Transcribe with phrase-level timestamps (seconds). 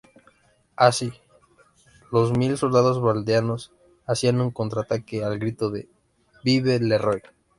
[0.77, 1.13] Así,
[2.11, 3.71] dos mil soldados vandeanos
[4.07, 5.89] hacían un contraataque al grito de
[6.43, 7.21] "Vive le Roi!